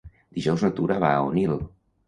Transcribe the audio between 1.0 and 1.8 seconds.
va a Onil.